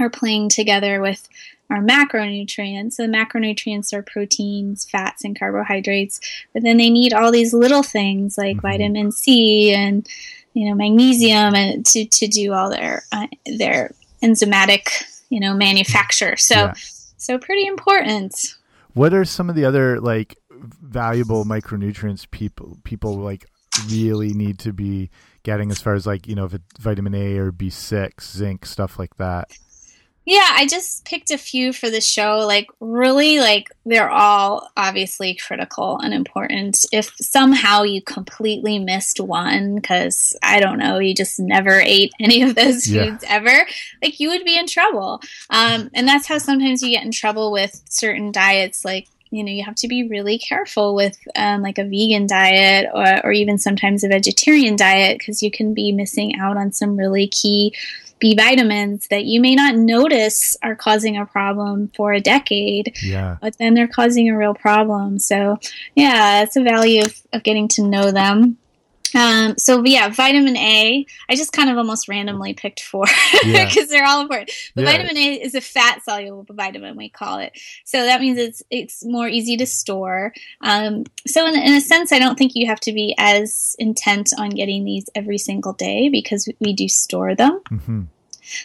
[0.01, 1.29] are playing together with
[1.71, 2.93] our macronutrients.
[2.95, 6.21] So the macronutrients are proteins, fats, and carbohydrates,
[6.53, 8.63] but then they need all these little things like Mhm.
[8.63, 10.07] vitamin C and
[10.55, 13.27] you know magnesium and to, to do all their uh,
[13.59, 14.89] their enzymatic
[15.29, 16.37] you know manufacture.
[16.37, 16.73] So Yeah.
[17.17, 18.55] so pretty important.
[18.95, 20.37] What are some of the other like
[20.83, 23.45] valuable micronutrients people people like
[23.91, 25.11] really need to be
[25.43, 28.65] getting as far as like you know if it's vitamin A or B six, zinc,
[28.65, 29.51] stuff like that?
[30.29, 32.39] Yeah, I just picked a few for the show.
[32.39, 36.85] Like, really, like, they're all obviously critical and important.
[36.93, 42.43] If somehow you completely missed one, because I don't know, you just never ate any
[42.43, 43.05] of those Yeah.
[43.05, 43.67] foods ever,
[44.03, 45.23] like, you would be in trouble.
[45.49, 48.85] Um, and that's how sometimes you get in trouble with certain diets.
[48.85, 52.89] Like, you know, you have to be really careful with um, like a vegan diet
[52.93, 56.97] or, or even sometimes a vegetarian diet because you can be missing out on some
[56.97, 57.73] really key
[58.19, 63.37] B vitamins that you may not notice are causing a problem for a decade, Yeah.
[63.41, 65.19] but then they're causing a real problem.
[65.19, 65.59] So,
[65.95, 68.59] yeah, it's a value of, of getting to know them.
[69.15, 71.07] Um, so yeah, vitamin A.
[71.29, 73.45] I just kind of almost randomly picked four because
[73.77, 73.85] Yeah.
[73.89, 74.51] they're all important.
[74.75, 74.91] But Yeah.
[74.93, 77.53] vitamin A is a fat soluble vitamin, we call it.
[77.85, 80.33] So that means it's it's more easy to store.
[80.61, 84.33] Um, so in, in a sense, I don't think you have to be as intent
[84.39, 87.61] on getting these every single day because we do store them.
[87.69, 88.03] hmm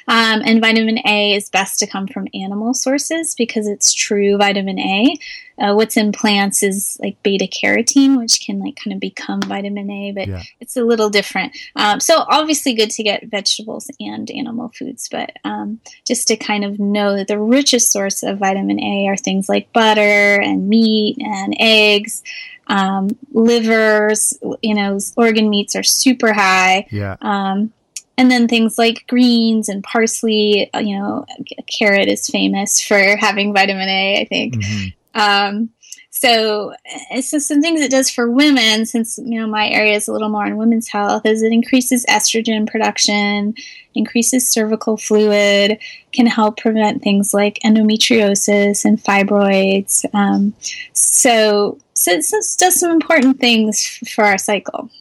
[0.08, 4.80] Um, and vitamin A is best to come from animal sources because it's true vitamin
[4.80, 5.16] A.
[5.60, 9.92] Uh, what's in plants is like beta carotene, which can like kind of become vitamin
[9.92, 10.42] A, but Yeah.
[10.60, 11.56] it's a little different.
[11.76, 16.64] Um, so obviously good to get vegetables and animal foods, but um, just to kind
[16.66, 21.18] of know that the richest source of vitamin A are things like butter and meat
[21.20, 22.24] and eggs.
[22.68, 26.88] Um, livers, you know, organ meats are super high.
[26.90, 27.18] Yeah.
[27.22, 27.74] Um,
[28.22, 31.26] and then things like greens and parsley, uh, you know,
[31.58, 34.64] a carrot is famous for having vitamin A, I think.
[34.64, 35.70] hmm Um,
[36.12, 36.74] so,
[37.12, 40.14] uh, so some things it does for women, since you know my area is a
[40.14, 43.56] little more on women's health, is it increases estrogen production,
[43.96, 45.80] increases cervical fluid,
[46.12, 50.06] can help prevent things like endometriosis and fibroids.
[50.14, 50.54] Um,
[50.94, 52.26] so, so it
[52.60, 54.92] does some important things f- for our cycle.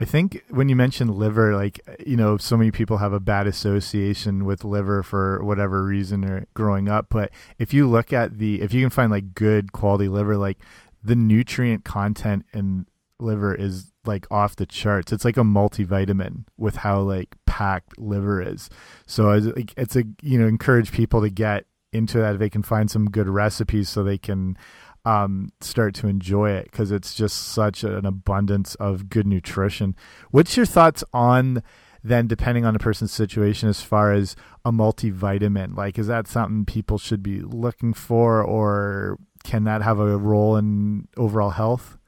[0.00, 3.46] I think when you mentioned liver, like you know, so many people have a bad
[3.46, 7.08] association with liver for whatever reason or growing up.
[7.10, 10.58] But if you look at the, if you can find like good quality liver, like
[11.04, 12.86] the nutrient content in
[13.18, 15.12] liver is like off the charts.
[15.12, 18.70] It's like a multivitamin with how like packed liver is.
[19.04, 22.50] So it's, like, it's a you know encourage people to get into that if they
[22.50, 24.56] can find some good recipes so they can
[25.04, 29.96] um, start to enjoy it because it's just such an abundance of good nutrition.
[30.30, 31.62] What's your thoughts on
[32.02, 35.76] then, depending on a person's situation, as far as a multivitamin?
[35.76, 40.56] Like, is that something people should be looking for, or can that have a role
[40.56, 41.98] in overall health?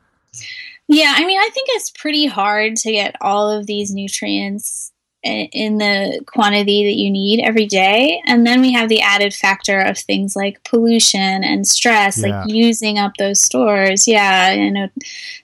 [0.89, 4.92] Yeah, I mean, I think it's pretty hard to get all of these nutrients
[5.23, 8.21] in the quantity that you need every day.
[8.27, 12.41] And then we have the added factor of things like pollution and stress, Yeah.
[12.43, 14.09] like using up those stores.
[14.09, 14.89] Yeah, you know.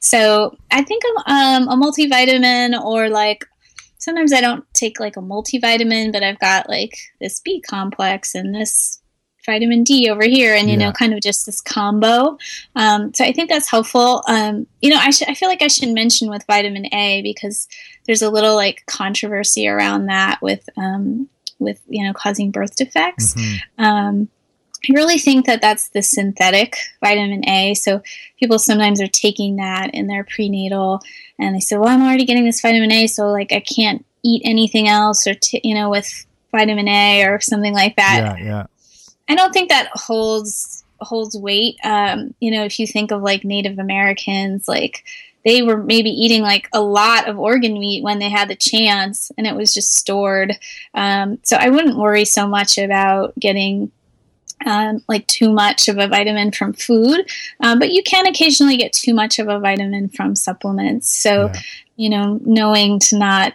[0.01, 3.45] So I think um, a multivitamin or like
[3.99, 8.55] sometimes I don't take like a multivitamin, but I've got like this B complex and
[8.55, 9.01] this
[9.49, 10.87] vitamin D over here, and you Yeah.
[10.87, 12.37] know, kind of just this combo.
[12.77, 14.23] Um, so I think that's helpful.
[14.29, 17.67] Um, you know, I should I feel like I should mention with vitamin A because
[18.07, 23.35] there's a little like controversy around that with um, with you know causing birth defects.
[23.35, 23.57] Mhm.
[23.79, 24.29] Um,
[24.89, 27.75] I really think that that's the synthetic vitamin A.
[27.75, 28.01] So
[28.39, 31.01] people sometimes are taking that in their prenatal,
[31.39, 34.43] and they say, "Well, I'm already getting this vitamin A, so like I can't eat
[34.45, 36.09] anything else, or t- you know, with
[36.53, 38.67] vitamin A or something like that." Yeah, yeah.
[39.29, 41.77] I don't think that holds holds weight.
[41.85, 45.05] Um, you know, if you think of like Native Americans, like
[45.45, 49.31] they were maybe eating like a lot of organ meat when they had the chance,
[49.39, 50.57] and it was just stored.
[50.95, 53.91] Um, so I wouldn't worry so much about getting.
[54.67, 58.93] Um, like too much of a vitamin from food, um, but you can occasionally get
[58.93, 61.09] too much of a vitamin from supplements.
[61.09, 61.61] So, Yeah.
[61.95, 63.55] you know, knowing to not,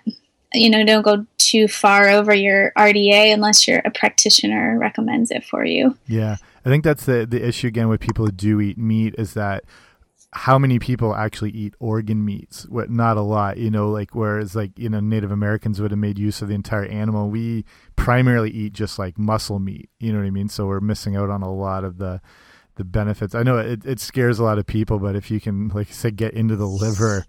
[0.54, 5.44] you know, don't go too far over your RDA unless you're a practitioner recommends it
[5.44, 5.98] for you.
[6.08, 9.34] Yeah, I think that's the the issue again with people who do eat meat is
[9.34, 9.64] that
[10.36, 12.66] how many people actually eat organ meats?
[12.68, 13.90] What not a lot, you know.
[13.90, 17.30] Like whereas like you know Native Americans would have made use of the entire animal.
[17.30, 19.90] We primarily eat just like muscle meat.
[20.00, 20.50] You know what I mean?
[20.50, 22.22] So we're missing out on a lot of the
[22.76, 23.36] the benefits.
[23.36, 26.16] I know it, it scares a lot of people, but if you can, like said,
[26.16, 27.26] get into the liver,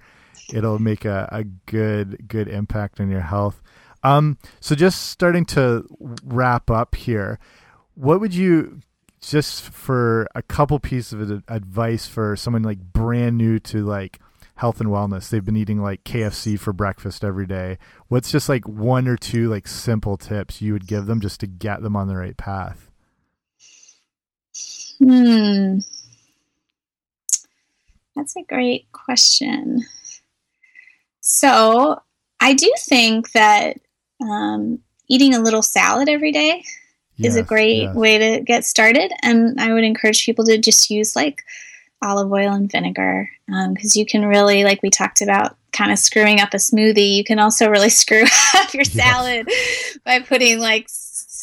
[0.53, 3.63] it'll make a, a good good impact on your health.
[4.03, 5.87] Um, so just starting to
[6.23, 7.39] wrap up here,
[7.95, 8.81] what would you
[9.21, 14.19] just for a couple pieces of advice for someone like brand new to like
[14.57, 15.31] health and wellness?
[15.31, 17.79] They've been eating like KFC for breakfast every day.
[18.09, 21.47] What's just like one or two like simple tips you would give them just to
[21.47, 22.91] get them on the right path?
[24.99, 25.79] Hmm.
[28.15, 29.85] That's a great question.
[31.27, 32.01] So,
[32.41, 33.79] I do think that
[34.21, 36.63] um, eating a little salad every day
[37.19, 37.95] is a great yes.
[37.95, 39.13] way to get started.
[39.23, 41.43] And I would encourage people to just use like
[42.03, 46.41] olive oil and vinegar because you can really, like we talked about, kind of screwing
[46.41, 47.15] up a smoothie.
[47.15, 49.49] You can also really screw up your salad
[50.05, 50.89] by putting like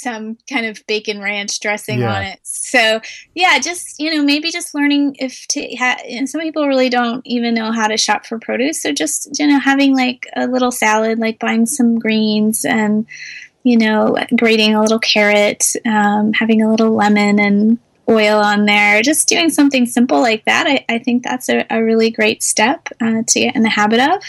[0.01, 2.15] some kind of bacon ranch dressing Yeah.
[2.15, 2.39] on it.
[2.43, 2.99] So
[3.35, 7.21] yeah, just you know maybe just learning if to ha- and some people really don't
[7.25, 8.81] even know how to shop for produce.
[8.81, 13.05] So just you know having like a little salad, like buying some greens and
[13.63, 17.77] you know, grating a little carrot, um, having a little lemon and
[18.09, 20.65] oil on there, just doing something simple like that.
[20.65, 23.99] I, I think that's a, a really great step uh, to get in the habit
[23.99, 24.23] of.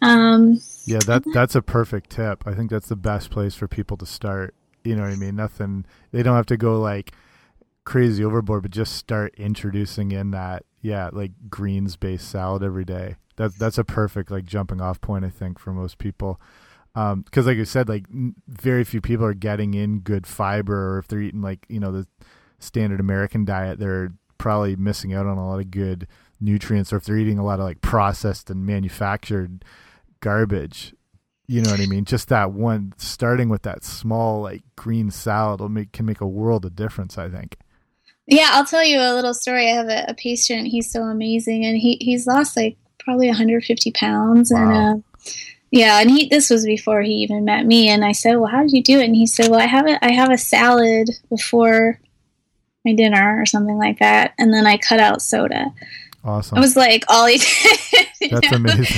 [0.00, 2.44] Um, Yeah, that that's a perfect tip.
[2.46, 4.54] I think that's the best place for people to start.
[4.86, 5.36] You know what I mean?
[5.36, 5.84] Nothing.
[6.12, 7.12] They don't have to go like
[7.84, 13.16] crazy overboard, but just start introducing in that yeah, like greens based salad every day.
[13.36, 15.24] That's that's a perfect like jumping off point.
[15.24, 16.40] I think for most people.
[16.94, 18.06] Um, because, like you said, like
[18.48, 21.92] very few people are getting in good fiber, or if they're eating like you know
[21.92, 22.06] the
[22.58, 26.06] standard American diet, they're probably missing out on a lot of good
[26.40, 26.92] nutrients.
[26.92, 29.64] Or if they're eating a lot of like processed and manufactured
[30.20, 30.94] garbage,
[31.48, 32.04] you know what I mean?
[32.04, 36.26] Just that one, starting with that small like green salad, will make can make a
[36.26, 37.16] world of difference.
[37.18, 37.56] I think.
[38.26, 39.70] yeah, I'll tell you a little story.
[39.70, 40.68] I have a, a patient.
[40.68, 44.58] He's so amazing, and he he's lost like probably 150 pounds, Wow.
[44.70, 45.30] and uh,
[45.70, 47.88] yeah, and he this was before he even met me.
[47.88, 49.86] And I said, "Well, how did you do it?" And he said, "Well, I have
[49.86, 52.00] a I have a salad before
[52.84, 55.66] my dinner or something like that, and then I cut out soda."
[56.24, 56.58] Awesome.
[56.58, 57.38] I was like, all he
[58.20, 58.30] did.
[58.32, 58.56] That's know?
[58.56, 58.96] amazing.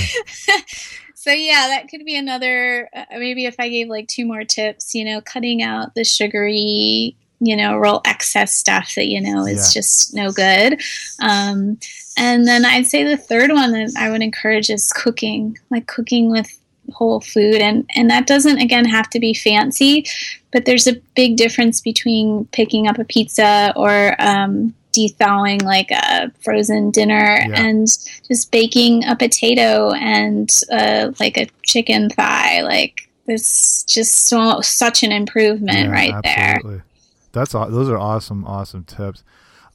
[1.29, 2.89] so yeah, that could be another.
[2.93, 7.15] Uh, maybe if I gave like two more tips, you know, cutting out the sugary,
[7.39, 9.81] you know, real excess stuff that you know is Yeah.
[9.81, 10.81] just no good.
[11.21, 11.77] Um,
[12.17, 16.31] and then I'd say the third one that I would encourage is cooking, like cooking
[16.31, 16.49] with
[16.93, 20.03] whole food and and that doesn't again have to be fancy
[20.51, 26.31] but there's a big difference between picking up a pizza or um, thawing like a
[26.43, 27.61] frozen dinner Yeah.
[27.61, 27.87] and
[28.27, 35.03] just baking a potato and uh, like a chicken thigh like it's just so such
[35.03, 36.83] an improvement Yeah, right there.
[37.31, 39.23] That's those are awesome, awesome tips.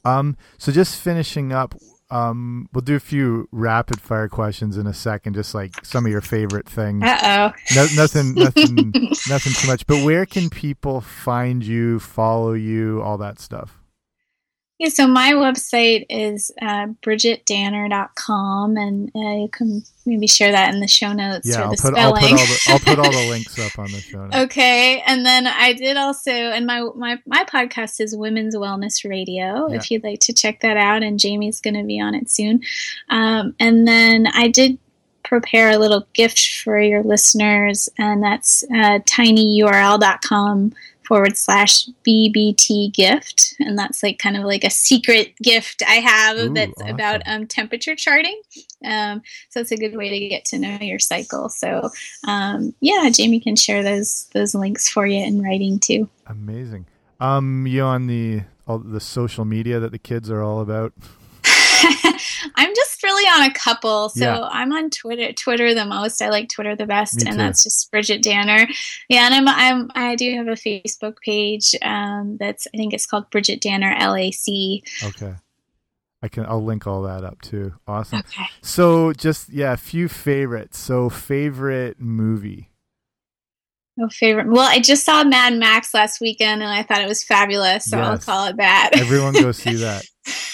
[0.03, 1.73] Um, so just finishing up,
[2.11, 6.11] um, we'll do a few rapid fire questions in a second, just like some of
[6.11, 7.01] your favorite things.
[7.01, 8.75] uh-oh No, nothing, nothing,
[9.29, 9.87] nothing too much.
[9.87, 13.79] But where can people find you, follow you, all that stuff?
[14.77, 20.81] Yeah, so my website is uh, bridgitdanner.com, and uh, you can maybe share that in
[20.81, 22.37] the show notes Yeah, or I'll the put, I'll spelling.
[22.37, 24.25] put all the, I'll put all the links up on the show.
[24.25, 24.35] Notes.
[24.35, 29.69] okay, and then I did also, and my my my podcast is Women's Wellness Radio.
[29.69, 29.77] Yeah.
[29.77, 32.61] If you'd like to check that out, and Jamie's going to be on it soon.
[33.09, 34.77] Um, and then I did
[35.23, 40.73] prepare a little gift for your listeners, and that's uh, tinyurl.com
[41.05, 43.55] forward slash BBT gift.
[43.59, 46.95] And that's like kind of like a secret gift I have Ooh, that's awesome.
[46.95, 48.39] about um, temperature charting.
[48.83, 51.49] Um, so it's a good way to get to know your cycle.
[51.49, 51.89] So
[52.27, 56.09] um, yeah, Jamie can share those those links for you in writing too.
[56.27, 56.85] Amazing.
[57.19, 60.93] Um, you on the all the social media that the kids are all about?
[62.55, 64.09] I'm just really on a couple.
[64.09, 64.41] So Yeah.
[64.51, 66.21] I'm on Twitter, Twitter the most.
[66.21, 67.37] I like Twitter the best, Me and too.
[67.37, 68.67] that's just Bridgit Danner.
[69.07, 73.05] Yeah, and I'm, I'm I do have a Facebook page um, that's I think it's
[73.05, 74.83] called Bridgit Danner LAC.
[75.13, 75.35] Okay.
[76.23, 77.73] I can I'll link all that up too.
[77.87, 78.19] Awesome.
[78.19, 78.45] Okay.
[78.61, 80.79] So just yeah, a few favorites.
[80.79, 82.71] So favorite movie.
[83.97, 84.47] No favorite.
[84.47, 87.85] Well, I just saw Mad Max last weekend, and I thought it was fabulous.
[87.85, 88.89] So I'll call it that.
[88.93, 90.03] Everyone go see that.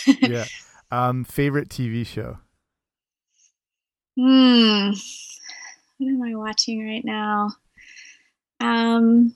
[0.22, 0.46] Yeah.
[0.92, 2.38] Um favorite TV show.
[4.18, 4.92] Hmm.
[5.98, 7.52] What am I watching right now?
[8.60, 9.36] Um,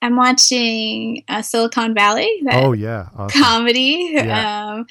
[0.00, 2.28] I'm watching uh, Silicon Valley.
[2.44, 3.08] That Oh yeah.
[3.16, 3.42] Awesome.
[3.42, 4.10] comedy.
[4.14, 4.72] Yeah.
[4.72, 4.86] Um,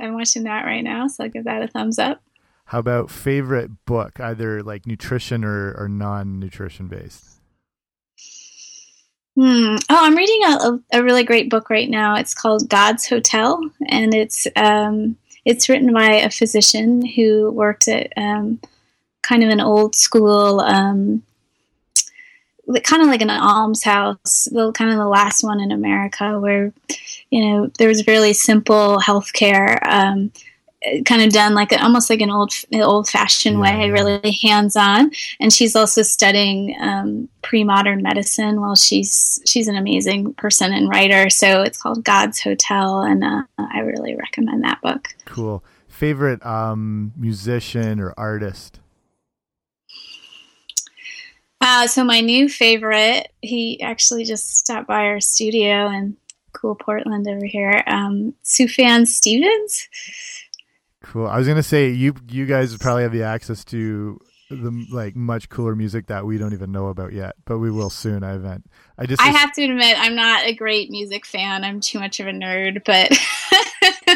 [0.00, 2.22] I'm watching that right now, so I'll give that a thumbs up.
[2.66, 7.41] How about favorite book, either like nutrition or, or non nutrition based?
[9.34, 9.76] Hmm.
[9.88, 12.16] Oh, I'm reading a, a, really great book right now.
[12.16, 15.16] It's called God's Hotel, and it's um,
[15.46, 18.60] it's written by a physician who worked at um,
[19.22, 21.22] kind of an old school, um,
[22.82, 26.74] kind of like an almshouse, the kind of the last one in America, where
[27.30, 29.78] you know there was really simple health care.
[29.88, 30.30] Um,
[31.04, 35.10] kind of done like almost like an old old fashioned way, really hands on.
[35.40, 38.60] And she's also studying um, pre modern medicine.
[38.60, 41.30] Well, she's she's an amazing person and writer.
[41.30, 45.08] So it's called God's Hotel, and uh, I really recommend that book.
[45.24, 45.64] Cool.
[45.88, 48.80] Favorite um musician or artist?
[51.60, 56.16] Uh, so my new favorite, he actually just stopped by our studio in
[56.52, 57.84] cool Portland over here.
[57.86, 59.88] Um, Sufjan Stevens.
[61.02, 61.26] Cool.
[61.26, 64.18] I was gonna say you you guys probably have the access to
[64.50, 67.90] the like much cooler music that we don't even know about yet, but we will
[67.90, 68.22] soon.
[68.22, 68.66] I event.
[68.98, 71.64] I just I have to admit, I'm not a great music fan.
[71.64, 73.10] I'm too much of a nerd, but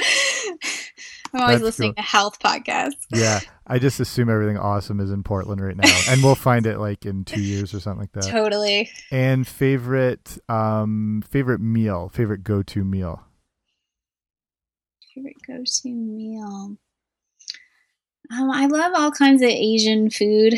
[1.32, 2.02] I'm always That's listening cool.
[2.02, 3.06] to health podcasts.
[3.10, 3.40] yeah.
[3.66, 7.04] I just assume everything awesome is in Portland right now, and we'll find it like
[7.04, 8.30] in two years or something like that.
[8.30, 8.88] Totally.
[9.10, 13.22] And favorite um favorite meal, favorite go to meal.
[15.16, 16.76] Favorite go-to meal.
[18.30, 20.56] Um, I love all kinds of Asian food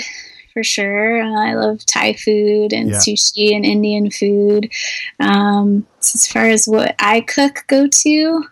[0.52, 1.22] for sure.
[1.22, 2.96] Uh, I love Thai food and Yeah.
[2.96, 4.72] sushi and Indian food.
[5.20, 8.44] Um, so as far as what I cook go to,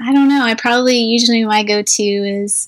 [0.00, 0.42] I don't know.
[0.42, 2.66] I probably usually my go-to is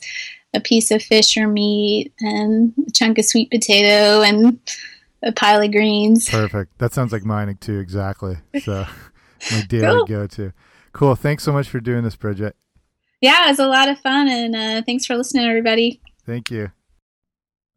[0.53, 4.59] a piece of fish or meat and a chunk of sweet potato and
[5.23, 6.29] a pile of greens.
[6.29, 6.77] Perfect.
[6.79, 7.79] That sounds like mine too.
[7.79, 8.37] Exactly.
[8.63, 8.85] So
[9.53, 10.07] my daily Cool.
[10.07, 10.53] go to.
[10.97, 11.15] Cool.
[11.15, 12.53] Thanks so much for doing this, Bridgit.
[13.21, 16.01] Yeah, it was a lot of fun, and uh, thanks for listening, everybody.
[16.25, 16.73] Thank you.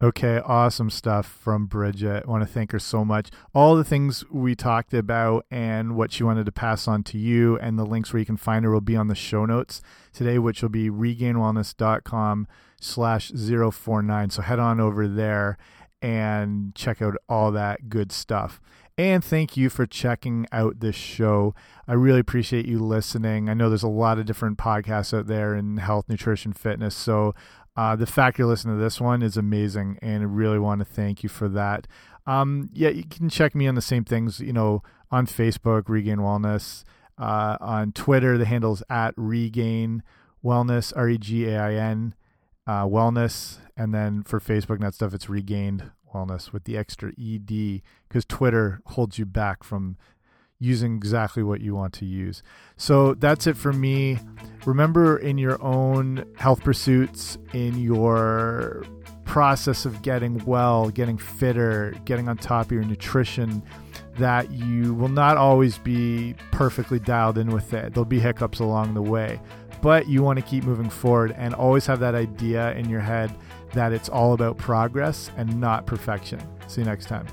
[0.02, 2.24] Okay, awesome stuff from Bridgit.
[2.26, 3.28] I want to thank her so much.
[3.54, 7.58] All the things we talked about and what she wanted to pass on to you
[7.58, 9.82] and the links where you can find her will be on the show notes
[10.14, 12.48] today, which will be regainedwellness.com
[12.80, 14.30] slash 049.
[14.30, 15.58] So head on over there
[16.00, 18.62] and check out all that good stuff.
[19.00, 21.54] And thank you for checking out this show.
[21.88, 23.48] I really appreciate you listening.
[23.48, 26.94] I know there's a lot of different podcasts out there in health, nutrition, fitness.
[26.96, 27.34] So
[27.74, 30.84] uh, the fact you're listening to this one is amazing, and I really want to
[30.84, 31.86] thank you for that.
[32.26, 36.18] Um, yeah, you can check me on the same things, you know, on Facebook, Regain
[36.18, 36.84] Wellness.
[37.16, 40.02] Uh, on Twitter, the handle is at Regain
[40.44, 42.14] Wellness, R E G A I N
[42.66, 43.60] uh, Wellness.
[43.78, 48.24] And then for Facebook and that stuff, it's Regained Wellness with the extra ED because
[48.24, 49.96] Twitter holds you back from
[50.60, 52.42] using exactly what you want to use.
[52.76, 54.18] So that's it for me.
[54.66, 58.84] Remember, in your own health pursuits, in your
[59.24, 63.62] process of getting well, getting fitter, getting on top of your nutrition,
[64.18, 67.94] that you will not always be perfectly dialed in with it.
[67.94, 69.40] There'll be hiccups along the way,
[69.80, 73.34] but you want to keep moving forward and always have that idea in your head
[73.72, 76.40] that it's all about progress and not perfection.
[76.66, 77.26] See you next time.